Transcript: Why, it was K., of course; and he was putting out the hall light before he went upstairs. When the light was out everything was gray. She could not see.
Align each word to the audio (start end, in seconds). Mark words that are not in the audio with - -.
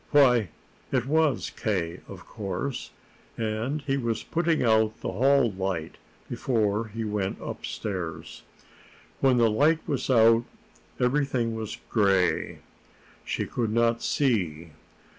Why, 0.09 0.49
it 0.91 1.05
was 1.05 1.51
K., 1.51 1.99
of 2.07 2.25
course; 2.25 2.89
and 3.37 3.83
he 3.83 3.97
was 3.97 4.23
putting 4.23 4.63
out 4.63 4.99
the 5.01 5.11
hall 5.11 5.51
light 5.51 5.97
before 6.27 6.87
he 6.87 7.03
went 7.05 7.37
upstairs. 7.39 8.41
When 9.19 9.37
the 9.37 9.51
light 9.51 9.87
was 9.87 10.09
out 10.09 10.43
everything 10.99 11.53
was 11.53 11.77
gray. 11.91 12.61
She 13.23 13.45
could 13.45 13.71
not 13.71 14.01
see. 14.01 14.71